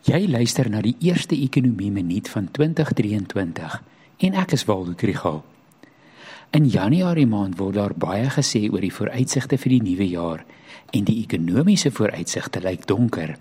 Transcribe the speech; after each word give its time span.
Jy 0.00 0.24
luister 0.32 0.64
na 0.72 0.80
die 0.80 0.94
eerste 1.04 1.36
ekonomie 1.36 1.90
minuut 1.92 2.28
van 2.32 2.46
2023 2.56 3.74
en 4.24 4.36
ek 4.40 4.54
is 4.56 4.62
Waldo 4.64 4.94
Krugel. 4.96 5.42
In 6.56 6.64
Januarie 6.72 7.26
maand 7.28 7.58
word 7.58 7.76
daar 7.76 7.92
baie 7.92 8.30
gesê 8.32 8.62
oor 8.70 8.80
die 8.80 8.94
vooruitsigte 8.96 9.58
vir 9.60 9.74
die 9.74 9.82
nuwe 9.90 10.06
jaar 10.08 10.46
en 10.96 11.04
die 11.04 11.18
ekonomiese 11.20 11.92
vooruitsigte 11.92 12.62
lyk 12.64 12.86
donker. 12.88 13.34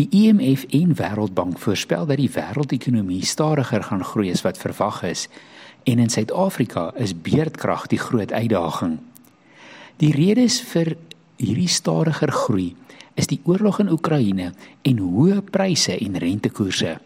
Die 0.00 0.08
IMF 0.16 0.64
en 0.72 0.96
Wêreldbank 0.96 1.60
voorspel 1.60 2.08
dat 2.08 2.22
die 2.24 2.32
wêreldekonomie 2.32 3.20
stadiger 3.28 3.84
gaan 3.90 4.04
groei 4.04 4.32
as 4.32 4.46
wat 4.48 4.56
verwag 4.56 5.02
is 5.04 5.26
en 5.84 6.00
in 6.00 6.08
Suid-Afrika 6.08 6.88
is 6.96 7.12
beerdkrag 7.12 7.84
die 7.92 8.00
groot 8.00 8.32
uitdaging. 8.32 8.96
Die 10.00 10.14
redes 10.16 10.62
vir 10.72 10.96
hierdie 11.36 11.68
stadiger 11.68 12.32
groei 12.32 12.72
is 13.16 13.28
die 13.32 13.40
oorlog 13.48 13.80
in 13.82 13.90
Oekraïne 13.92 14.52
en 14.86 15.02
hoë 15.02 15.40
pryse 15.50 15.96
en 15.96 16.18
rentekoerse. 16.20 16.96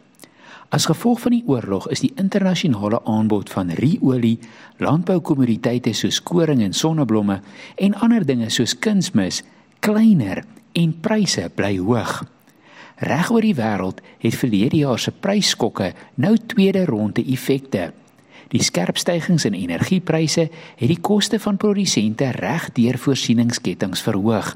As 0.70 0.86
gevolg 0.86 1.22
van 1.24 1.34
die 1.34 1.44
oorlog 1.50 1.88
is 1.90 2.02
die 2.04 2.12
internasionale 2.20 3.00
aanbod 3.10 3.50
van 3.50 3.72
ruolie, 3.74 4.36
landboukommoditeite 4.78 5.94
soos 5.98 6.20
koring 6.22 6.62
en 6.62 6.74
sonneblomme 6.74 7.40
en 7.74 7.96
ander 8.04 8.26
dinge 8.26 8.50
soos 8.54 8.76
kunsmis 8.78 9.42
kleiner 9.82 10.44
en 10.78 10.92
pryse 11.02 11.48
bly 11.56 11.72
hoog. 11.78 12.20
Reg 13.00 13.30
oor 13.32 13.42
die 13.42 13.56
wêreld 13.56 14.02
het 14.20 14.36
verlede 14.36 14.82
jaar 14.84 15.00
se 15.00 15.10
prysskokke 15.10 15.94
nou 16.20 16.36
tweede 16.52 16.84
ronde 16.86 17.24
effekte. 17.32 17.88
Die 18.50 18.62
skerp 18.62 18.98
stygings 18.98 19.46
in 19.48 19.56
energiepryse 19.58 20.50
het 20.50 20.90
die 20.90 21.00
koste 21.00 21.38
van 21.42 21.58
produsente 21.58 22.30
reg 22.36 22.68
deur 22.76 22.98
voorsieningsketTINGS 22.98 24.06
verhoog 24.06 24.54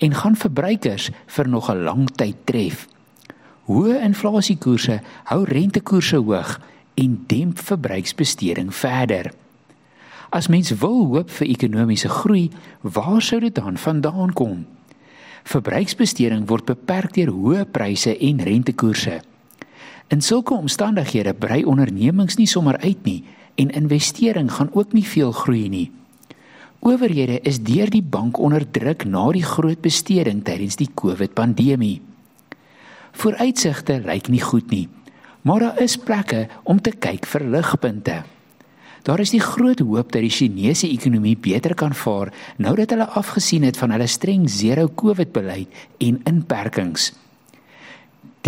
en 0.00 0.14
gaan 0.16 0.36
verbruikers 0.36 1.10
vir 1.26 1.48
nog 1.48 1.70
'n 1.70 1.84
lang 1.84 2.08
tyd 2.10 2.36
tref. 2.44 2.88
Hoë 3.68 4.00
inflasiekoerse 4.02 5.00
hou 5.24 5.44
rentekoerse 5.44 6.16
hoog 6.16 6.60
en 6.94 7.24
demp 7.26 7.58
verbruiksbesteding 7.58 8.74
verder. 8.74 9.32
As 10.30 10.48
mens 10.48 10.70
wil 10.70 11.06
hoop 11.06 11.30
vir 11.30 11.46
ekonomiese 11.46 12.08
groei, 12.08 12.50
waar 12.80 13.22
sou 13.22 13.40
dit 13.40 13.54
dan 13.54 13.78
vandaan 13.78 14.32
kom? 14.32 14.66
Verbruiksbesteding 15.44 16.46
word 16.48 16.64
beperk 16.64 17.14
deur 17.14 17.32
hoë 17.34 17.64
pryse 17.70 18.18
en 18.18 18.42
rentekoerse. 18.44 19.20
In 20.08 20.20
sulke 20.20 20.54
omstandighede 20.54 21.34
brei 21.34 21.64
ondernemings 21.64 22.36
nie 22.36 22.46
sommer 22.46 22.78
uit 22.78 23.04
nie 23.04 23.24
en 23.54 23.70
investering 23.70 24.52
gaan 24.52 24.70
ook 24.72 24.92
nie 24.92 25.06
veel 25.06 25.32
groei 25.32 25.68
nie. 25.68 25.90
Owerhede 26.80 27.40
is 27.44 27.58
deur 27.60 27.90
die 27.92 28.02
bank 28.02 28.38
onder 28.40 28.64
druk 28.64 29.04
na 29.04 29.26
die 29.36 29.44
groot 29.44 29.82
besteding 29.84 30.40
tydens 30.46 30.78
die 30.80 30.88
COVID-pandemie. 30.96 31.98
Vooruitsigte 33.20 33.98
lyk 34.06 34.30
nie 34.32 34.40
goed 34.40 34.72
nie, 34.72 34.86
maar 35.44 35.60
daar 35.60 35.82
is 35.84 35.98
plekke 36.00 36.46
om 36.64 36.80
te 36.80 36.94
kyk 36.96 37.28
vir 37.28 37.44
ligpunte. 37.52 38.22
Daar 39.04 39.20
is 39.20 39.32
die 39.32 39.42
groot 39.44 39.80
hoop 39.84 40.12
dat 40.12 40.24
die 40.24 40.32
Chinese 40.32 40.88
ekonomie 40.88 41.36
beter 41.36 41.76
kan 41.76 41.92
vaar 41.96 42.32
nou 42.56 42.72
dat 42.80 42.96
hulle 42.96 43.10
afgesien 43.12 43.68
het 43.68 43.76
van 43.76 43.92
hulle 43.92 44.08
streng 44.08 44.48
zero 44.48 44.88
COVID 44.88 45.36
beleid 45.36 45.84
en 46.00 46.20
inperkings. 46.24 47.12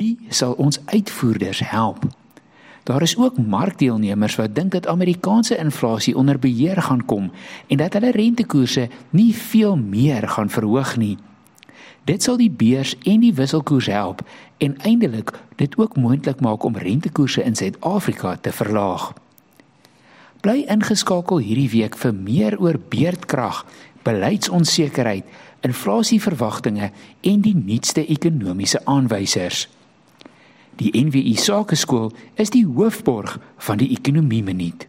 Die 0.00 0.16
sal 0.32 0.56
ons 0.56 0.80
uitvoerders 0.88 1.60
help. 1.68 2.08
Daar 2.82 3.02
is 3.02 3.16
ook 3.16 3.38
markdeelnemers 3.38 4.36
wat 4.36 4.54
dink 4.54 4.72
dat 4.72 4.86
Amerikaanse 4.86 5.56
inflasie 5.56 6.16
onder 6.16 6.38
beheer 6.38 6.82
gaan 6.82 7.04
kom 7.04 7.30
en 7.66 7.76
dat 7.76 7.92
hulle 7.92 8.10
rentekoerse 8.10 8.88
nie 9.10 9.34
veel 9.34 9.76
meer 9.76 10.28
gaan 10.28 10.50
verhoog 10.50 10.96
nie. 10.96 11.18
Dit 12.04 12.22
sal 12.22 12.36
die 12.36 12.50
beurs 12.50 12.96
en 13.06 13.20
die 13.22 13.34
wisselkoers 13.34 13.86
help 13.86 14.24
en 14.58 14.78
eindelik 14.82 15.30
dit 15.56 15.76
ook 15.78 15.96
moontlik 15.96 16.40
maak 16.40 16.64
om 16.64 16.76
rentekoerse 16.76 17.42
in 17.42 17.54
Suid-Afrika 17.54 18.36
te 18.36 18.52
verlaag. 18.52 19.12
Bly 20.42 20.64
ingeskakel 20.66 21.38
hierdie 21.38 21.70
week 21.70 21.94
vir 21.96 22.14
meer 22.14 22.58
oor 22.58 22.80
beerdkrag, 22.90 23.62
beleidsonsekerheid, 24.02 25.24
inflasieverwagtinge 25.62 26.90
en 27.20 27.44
die 27.46 27.54
nuutste 27.54 28.02
ekonomiese 28.06 28.82
aanwysers. 28.84 29.68
Die 30.82 30.90
NWI 30.98 31.36
Sakeskool 31.38 32.08
is 32.34 32.50
die 32.50 32.64
hoofborg 32.66 33.36
van 33.62 33.78
die 33.78 33.92
Ekonomie 33.94 34.42
Minuut. 34.42 34.88